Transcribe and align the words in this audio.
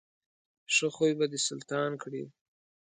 ښه 0.73 0.87
خوی 0.95 1.11
به 1.19 1.25
دې 1.31 1.39
سلطان 1.47 1.91
کړي. 2.03 2.23